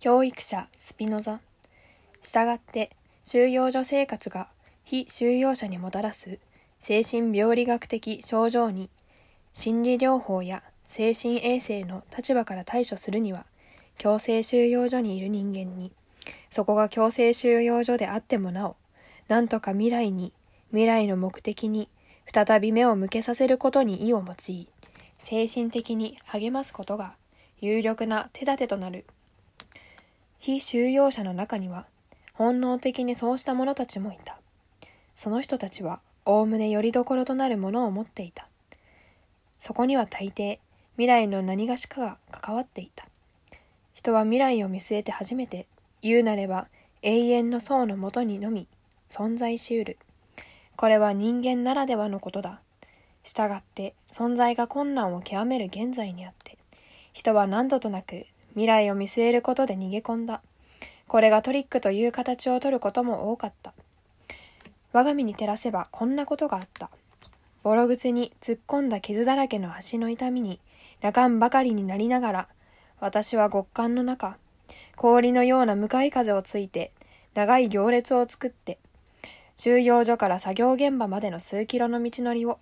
[0.00, 1.40] 教育者スピノザ。
[2.22, 2.90] したがって
[3.26, 4.48] 収容所生活が
[4.82, 6.38] 非収容者にもたらす
[6.78, 8.88] 精神病理学的症状に
[9.52, 13.44] 心理療法や精神衛生の立場から対処するには
[13.98, 15.92] 強制収容所にいる人間に
[16.48, 18.76] そこが強制収容所であってもなお
[19.28, 20.32] なんとか未来に
[20.70, 21.90] 未来の目的に
[22.32, 24.68] 再び目を向けさせることに意を用い
[25.18, 27.16] 精神的に励ますことが
[27.60, 29.04] 有力な手立てとなる
[30.40, 31.84] 非収容者の中には
[32.32, 34.38] 本能的にそうした者たちもいた。
[35.14, 38.48] その人たちはおおむねよりどころとなるものを持っていた。
[39.58, 40.58] そこには大抵
[40.94, 43.04] 未来の何がしかが関わっていた。
[43.92, 45.66] 人は未来を見据えて初めて
[46.00, 46.68] 言うなれば
[47.02, 48.66] 永遠の層のもとにのみ
[49.10, 49.98] 存在しうる。
[50.74, 52.60] これは人間ならではのことだ。
[53.24, 56.56] したがって存在が困難を極める現在にあって、
[57.12, 60.42] 人は何度となく未来を見据えることで逃げ込んだ。
[61.06, 63.74] これがトリックという形をとることも多かった。
[64.92, 66.90] 我が身に照らせばこんなことがあった。
[67.62, 70.60] ボロ靴に突っ込んだ傷だらけの足の痛みに、
[71.00, 72.48] 羅漢ばかりになりながら、
[73.00, 74.36] 私は極寒の中、
[74.96, 76.92] 氷のような向かい風をついて、
[77.34, 78.78] 長い行列を作って、
[79.56, 82.58] 収容所から作業現場までの数キロの道のりを、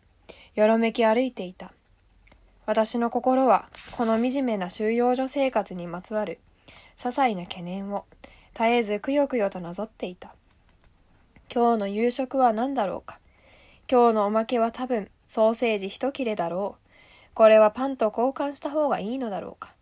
[0.54, 1.72] よろめき歩いていた。
[2.68, 6.38] 私の心はこの惨めな収容所生活にまつわる
[6.98, 8.04] 些細な懸念を
[8.52, 10.34] 絶えずくよくよとなぞっていた。
[11.50, 13.20] 今日の夕食は何だろうか。
[13.90, 16.88] 今日のおまけは多分ソーセージ一切れだろう。
[17.32, 19.74] これはパンと交換した方がいいのだろうか。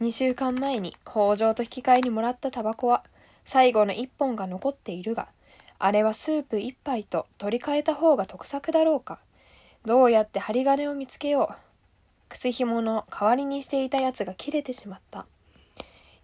[0.00, 3.04] 2週間前に北条と引き換えにもらったタバコは
[3.44, 5.28] 最後の1本が残っているが、
[5.78, 9.18] あれはスープ1杯と取り替えた方が得策だろうか。
[9.84, 11.65] どうやって針金を見つけよう。
[12.28, 15.26] 靴紐の代わりにしていたやつが切れてしまった。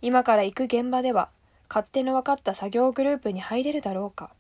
[0.01, 1.29] 今から行く現場では、
[1.69, 4.31] 勝手の分かった作業グループに入れるだろうか。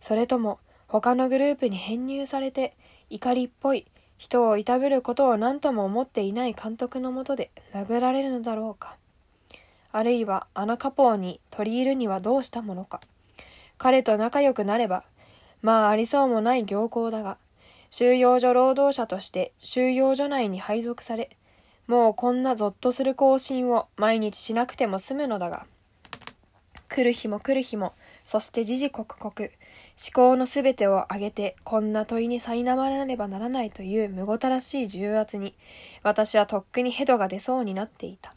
[0.00, 2.76] それとも、他のグループに編入されて、
[3.10, 3.86] 怒りっぽい、
[4.18, 8.96] 人をいたぶることを何とも思っていない監督のもとで殴られるのだろうか。
[9.92, 13.00] あるいは、あのカポーに取り入るにはどうしたものか。
[13.78, 15.04] 彼と仲良くなれば、
[15.62, 17.38] まあありそうもない行幸だが、
[17.96, 21.30] 収容所労働者として収容所内に配属され、
[21.86, 25.64] もうこんなゾッとする更新を毎日しなくても済むのだが、
[26.88, 27.92] 来る日も来る日も、
[28.24, 29.52] そして時々刻々、思
[30.12, 35.54] 考のすべてを挙げてこんな問いに苛まらねばならないというむごたらしい重圧に、
[36.02, 38.34] 私はとっくにヘドが出そうになっていた。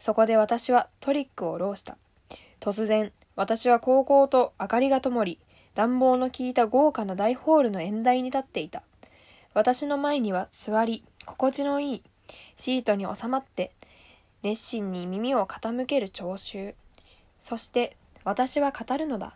[0.00, 1.96] そこで私はトリックを浪した。
[2.58, 5.38] 突然、私は高校と明かりが灯り、
[5.74, 8.82] 暖房の効いた豪華な大ホールの縁台に立っていた。
[9.54, 12.02] 私の前には座り、心地のいい
[12.56, 13.72] シートに収まって、
[14.42, 16.74] 熱心に耳を傾ける聴衆。
[17.38, 19.34] そして私は語るのだ。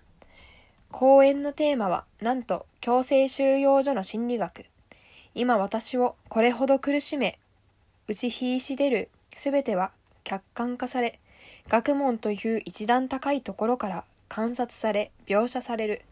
[0.91, 4.67] 講演のテーマは、なんと強制収容所の心理学。
[5.35, 7.41] 今私をこれほど苦しめ、
[8.07, 9.91] 打ちひいし出るすべては
[10.23, 11.19] 客観化され、
[11.69, 16.03] 学問という一段高いところから観察され、描写される。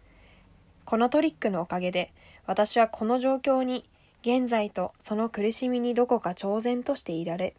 [0.84, 2.12] このトリックのおかげで、
[2.46, 3.84] 私はこの状況に、
[4.22, 7.54] 現在とその苦しみにどこか超然としていられ、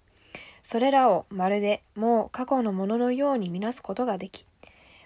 [0.62, 4.46] それらをまるでもう過去のもののようにみなすことができ、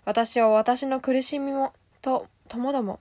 [0.05, 2.99] 私を私の苦しみも、と、ともども、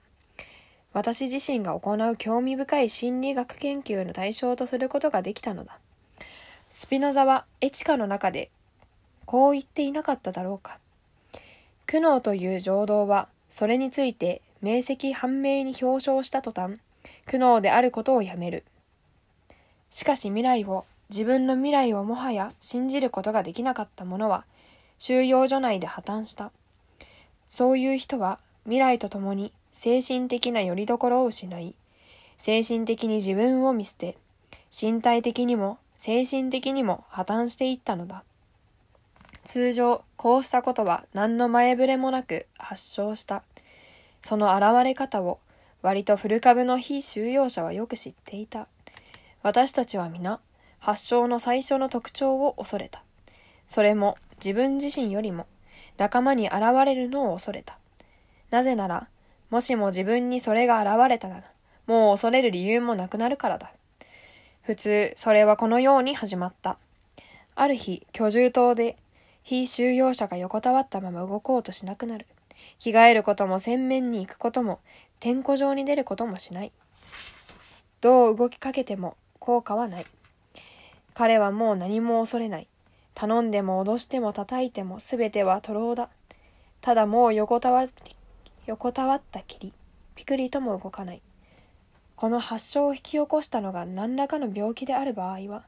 [0.91, 5.79] 私自身が行う興味深い心理学研究の対象とすることができたのだ。
[6.69, 8.49] スピノザはエチカの中で、
[9.25, 10.79] こう言っていなかっただろうか。
[11.85, 16.77] 苦悩という情動は、それについて明晰判明に表彰した途端、
[17.25, 18.63] 苦悩であることをやめる。
[19.89, 24.45] しかし未来を、自分の未来をもはや信じることができなかった者は、
[24.99, 26.51] 収容所内で破綻した。
[27.49, 31.75] そういう人は未来とともに精神的な拠り所を失い、
[32.37, 34.17] 精神的に自分を見捨て、
[34.79, 38.23] 身体的にも精神的にも破綻していったのだ。
[39.43, 43.43] 通常、こうしたことは何の前触れもなく発症した。
[44.21, 45.39] その現れ方を
[45.81, 48.67] 割と古株の非収容者はよく知っていた。
[49.43, 50.39] 私たちは皆、
[50.79, 53.03] 発症の最初の特徴を恐れた。
[53.67, 55.47] それも自分自身よりも
[55.97, 57.77] 仲間に現れるのを恐れた。
[58.51, 59.07] なぜなら、
[59.49, 61.43] もしも自分にそれが現れたなら、
[61.85, 63.71] もう恐れる理由もなくなるからだ。
[64.61, 66.77] 普通、それはこのように始まった。
[67.55, 68.97] ある日、居住棟で、
[69.43, 72.27] 非収容者が横たわったまま動こうとしなくなる。
[72.79, 74.79] 着替えることも洗面に行くことも、
[75.19, 76.71] 天候上に出ることもしない。
[78.01, 80.05] どう動きかけても効果はない。
[81.13, 82.67] 彼はもう何も恐れない。
[83.15, 86.09] 頼んでも脅しても叩いてもすべては徒労だ。
[86.81, 87.87] ただもう横たわ
[88.67, 89.73] 横たわったきり、
[90.13, 91.21] ピクリとも動かない。
[92.15, 95.65] この発症を引き起こしたのが何らかの病気である場合は、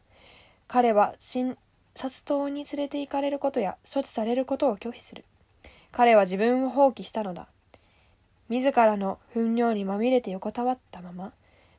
[0.67, 1.57] 彼は診
[1.95, 5.25] 察棟に連れて行かれることや処置されることを拒否する。
[5.91, 7.47] 彼は自分を放棄したのだ。
[8.49, 11.33] 自らの糞尿にまみれて横たわったまま、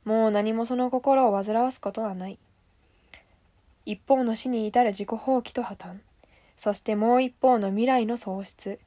[0.04, 2.38] もう何もその心を煩わすことはない。
[3.86, 5.98] 一方の死に至る自己放棄と破綻、
[6.56, 8.78] そしてもう一方の未来の喪失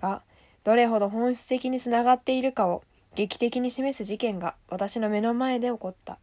[0.00, 0.22] が、
[0.64, 2.82] どれほど本質的につながっているかを
[3.14, 6.18] 劇的に示す事件が私の目の前で起こった。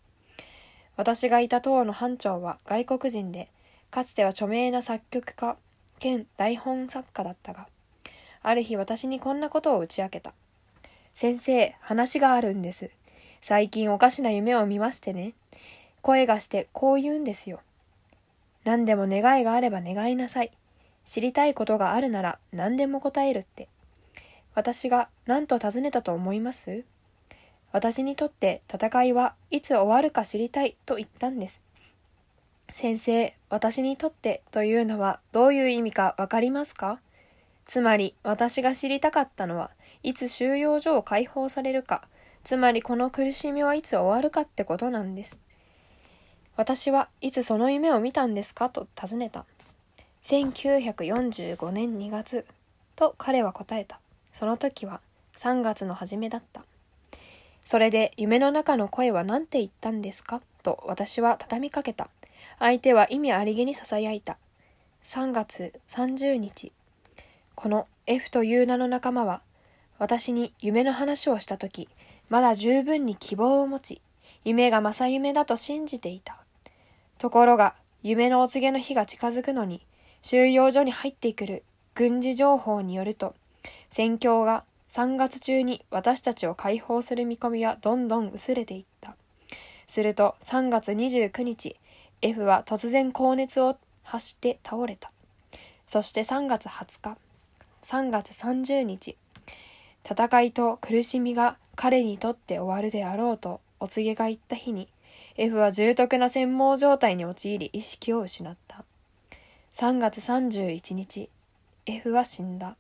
[0.96, 3.50] 私がいた党の班長は外国人で、
[3.90, 5.58] かつては著名な作曲家
[6.00, 7.68] 兼台本作家だったが、
[8.42, 10.34] ある日私にこんなことを打ち明けた。
[11.14, 12.92] 先生、話があるんです。
[13.42, 15.34] 最近おかしな夢を見ましてね。
[16.02, 17.60] 声がしてこう言うんですよ。
[18.64, 20.52] 何でも願いがあれば願いなさい。
[21.06, 23.68] 知りたいことがあるなら何でも答えるって。
[24.56, 26.84] 私が何と尋ねたと思います？
[27.72, 31.62] 私にとって戦いはいつ終わるか知りたいと言ったんです。
[32.70, 37.00] 先生、私にとってというのはどういう意味かわかりますか？
[37.68, 39.72] つまり私が知りたかったのは
[40.02, 42.08] いつ収容所を解放されるか、
[42.44, 45.38] つまりこの苦しみはいつ終わるかってことなんです。
[46.56, 49.46] 私はいつその夢を見たんですかと尋ねた。
[50.24, 52.46] 1945年2月
[52.96, 54.00] と彼は答えた。
[54.32, 55.02] その時は
[55.36, 56.64] 3月の初めだった。
[57.66, 60.42] それで夢の中の声は何て言ったんですか？
[60.64, 62.10] と私は畳みかけた。
[62.60, 64.38] 相手は意味ありげに囁いた。
[65.04, 66.72] 3月30日。
[67.58, 69.42] この F という名の仲間は、
[69.98, 71.90] 私に夢の話をしたとき、
[72.30, 74.02] まだ十分に希望を持ち、
[74.46, 76.38] 夢が正夢だと信じていた。
[77.18, 77.74] ところが、
[78.04, 79.82] 夢のお告げの日が近づくのに、
[80.22, 81.64] 収容所に入ってくる
[81.96, 83.34] 軍事情報によると、
[83.90, 89.16] 戦況が3月中に私たちを解放する見込みはどんどん薄れていった。
[89.88, 91.76] すると3月29日、
[92.22, 95.12] F は突然高熱を発して倒れた。
[95.88, 97.18] そして3月20日、
[97.90, 99.16] 3月30日、
[100.04, 104.90] 戦いと苦しみが彼にとって終わるであろうとお告げが言った日に、
[105.38, 108.84] F は重篤な専門状態に陥り意識を失った。
[109.72, 111.30] 3月31日、
[111.86, 112.76] F は死んだ。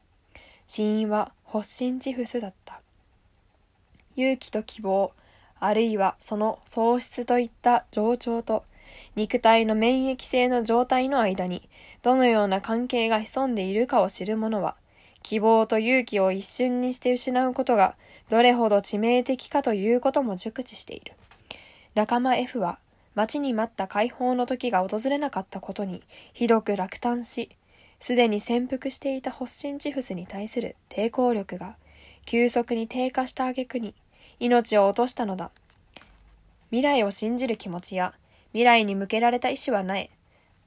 [0.68, 2.82] 死因は発疹チフスだった。
[4.18, 5.14] 勇気と希望、
[5.62, 8.66] あるいはその喪失といった情緒と
[9.16, 11.70] 肉体の免疫性の状態の間に
[12.02, 14.76] どのような関係が潜んでいるかを知る者は、
[15.28, 17.98] 希望と勇気を一瞬にして失うことが
[18.30, 21.16] どれほど致命的かということも熟知している。
[21.96, 22.80] 仲間 F は
[23.14, 26.02] 待ちに待った解放の時が訪れなかったことに
[26.32, 27.50] ひどく落胆し、
[28.00, 31.76] すでに潜伏していた発疹チフスに対する抵抗力が
[32.26, 33.96] 急速に低下した挙句に
[34.40, 35.52] 命を落としたのだ。
[36.70, 38.14] 未来を信じる気持ちや
[38.54, 40.10] 未来に向けられた意志はない。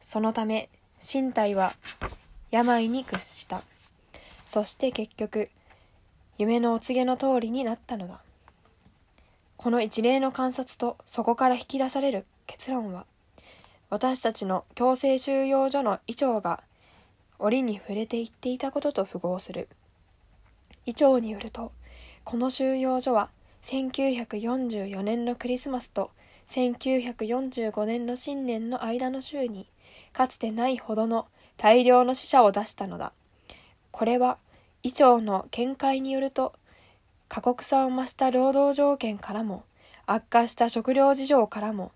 [0.03, 0.69] そのため、
[1.01, 1.73] 身体は
[2.51, 3.63] 病に屈した。
[4.51, 5.49] そして結局、
[6.37, 8.21] 夢のお告げの通りになったのだ。
[9.57, 13.07] この一例の観察とそこから引き出される結論は、
[13.91, 16.65] 私たちの強制収容所の衣長が
[17.39, 19.69] 折に触れていっていたことと符合する。
[20.85, 21.71] 衣長によると、
[22.25, 23.31] この収容所は
[23.63, 26.11] 1944年のクリスマスと
[26.49, 29.69] 1945年の新年の間の週に、
[30.13, 33.13] かつてないほどの大量の死者を出したのだ。
[33.91, 34.39] これは、
[34.83, 36.55] 医長の見解によると、
[37.29, 39.65] 過酷さを増した労働条件からも、
[40.07, 41.93] 悪化した食料事情からも、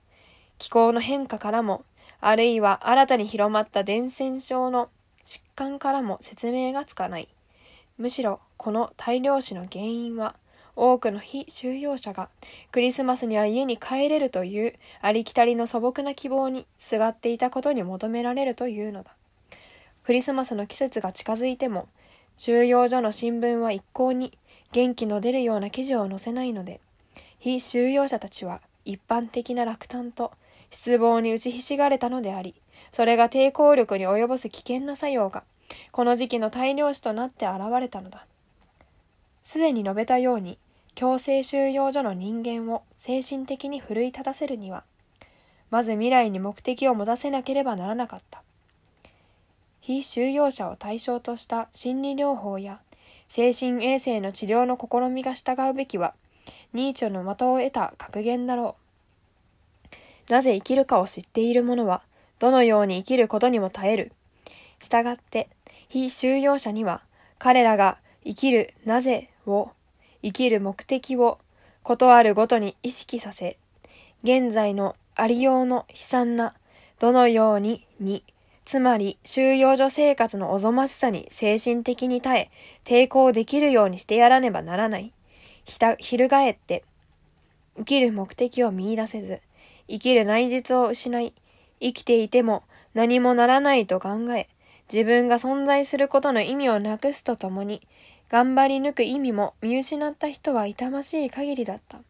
[0.58, 1.84] 気候の変化からも、
[2.20, 4.88] あるいは新たに広まった伝染症の
[5.24, 7.28] 疾患からも説明がつかない。
[7.98, 10.36] むしろ、この大量死の原因は、
[10.76, 12.30] 多くの非収容者が
[12.72, 19.13] クリスマスには家に帰れるというありきたりの素朴な希望にすがっていたことに求められるというのだ。
[20.04, 21.88] クリスマスの季節が近づいても
[22.36, 24.36] 収容所の新聞は一向に
[24.72, 26.80] 元気の出るような記事を載せないので
[27.38, 30.32] 非収容者たちは一般的な落胆と
[30.70, 32.54] 失望に打ちひしがれたのであり
[32.92, 35.44] それが抵抗力に及ぼす危険な作用が
[35.92, 38.26] この時期の大量死となって現れたのだ。
[39.42, 40.58] すでに述べたように
[40.94, 44.84] 強制収容所の人間を精神的に奮い立たせるには、
[45.70, 48.42] まず未来に目的を持たせなければならなかった。
[49.84, 52.80] 非収容者を対象とした心理療法や
[53.28, 56.14] 精神衛生の治療の試みが従うべきは、
[56.72, 58.76] ニーチェの的を得た格言だろ
[60.28, 60.32] う。
[60.32, 62.02] なぜ生きるかを知っている者は、
[62.38, 64.12] どのように生きることにも耐える。
[64.80, 65.48] 従って
[65.88, 67.02] 非収容者には
[67.38, 69.70] 彼らが生きるなぜを
[70.22, 71.38] 生きる目的を
[71.82, 73.58] ことあるごとに意識させ
[74.22, 76.54] 現在のありようの悲惨な
[76.98, 78.24] どのようにに
[78.64, 82.50] つまり収容所生活のおぞましさに精神的に耐え
[82.84, 85.12] 抵抗できるようにしてやらねばならない。
[85.64, 86.84] ひた、翻って
[87.76, 89.40] 生きる目的を見出せず
[89.88, 91.32] 生きる内実を失い
[91.80, 92.62] 生きていても
[92.94, 94.48] 何もならないと考え
[94.92, 97.82] 自分が存在することの意味をなくすとともに
[98.30, 102.00] 頑張り抜く意味も見失った人は痛ましい限りだった。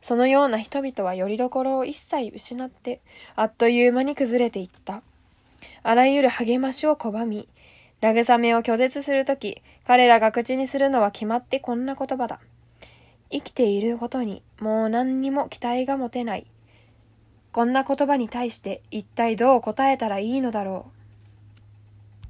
[0.00, 3.00] そのような人々は拠り所を一切失って、
[3.36, 5.02] あっという間に崩れていった。
[5.82, 7.48] あらゆる励ましを拒み、
[8.00, 12.40] 慰めを拒絶するとき、彼らが口にするのは決まってこんな言葉だ。
[13.30, 16.46] 生きていることにもう何にも期待が持てない。
[17.52, 21.03] こんな言葉に対して一体どう答えたらいいのだろう。